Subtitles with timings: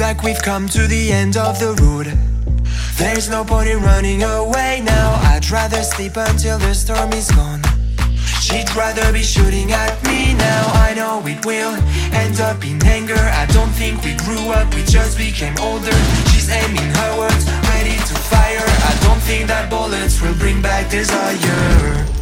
[0.00, 2.06] like we've come to the end of the road.
[2.96, 5.20] There's no point in running away now.
[5.30, 7.60] I'd rather sleep until the storm is gone.
[8.40, 10.64] She'd rather be shooting at me now.
[10.88, 11.74] I know it will
[12.14, 13.18] end up in anger.
[13.18, 15.96] I don't think we grew up, we just became older.
[16.32, 18.64] She's aiming her words, ready to fire.
[18.64, 22.19] I don't think that bullets will bring back desire.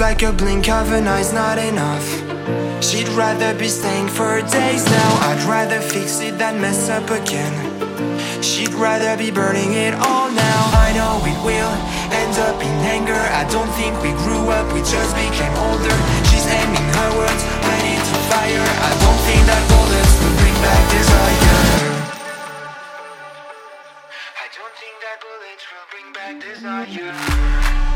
[0.00, 2.06] Like a blink of an eye's not enough.
[2.80, 5.10] She'd rather be staying for days now.
[5.26, 7.52] I'd rather fix it than mess up again.
[8.40, 10.60] She'd rather be burning it all now.
[10.86, 11.74] I know it will
[12.14, 13.18] end up in anger.
[13.18, 15.96] I don't think we grew up, we just became older.
[16.30, 18.68] She's aiming her words, ready to fire.
[18.88, 21.66] I don't think that bullets will bring back desire.
[24.38, 27.87] I don't think that bullets will bring back desire.